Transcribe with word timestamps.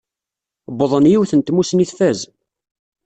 Wwḍen 0.71 1.09
yiwet 1.11 1.31
n 1.35 1.39
tmussni 1.41 1.85
tfaz. 1.89 2.19